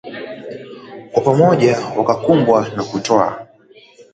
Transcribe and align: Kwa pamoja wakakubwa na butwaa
Kwa 1.11 1.21
pamoja 1.23 1.77
wakakubwa 1.97 2.67
na 2.75 2.83
butwaa 2.83 3.47